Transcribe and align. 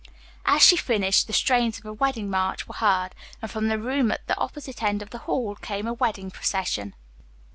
As 0.47 0.63
she 0.63 0.77
finished, 0.77 1.27
the 1.27 1.31
strains 1.31 1.77
of 1.77 1.85
a 1.85 1.93
wedding 1.93 2.27
march 2.27 2.67
were 2.67 2.73
heard, 2.73 3.09
and 3.39 3.51
from 3.51 3.67
the 3.67 3.77
room 3.77 4.11
at 4.11 4.25
the 4.25 4.35
opposite 4.35 4.79
side 4.79 5.03
of 5.03 5.11
the 5.11 5.19
hall 5.29 5.53
came 5.53 5.85
a 5.85 5.93
wedding 5.93 6.31
procession. 6.31 6.95